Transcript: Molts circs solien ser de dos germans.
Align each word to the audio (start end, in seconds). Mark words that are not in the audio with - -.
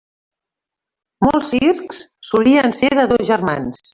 Molts 1.25 1.51
circs 1.57 2.01
solien 2.31 2.75
ser 2.81 2.91
de 3.03 3.07
dos 3.15 3.27
germans. 3.33 3.85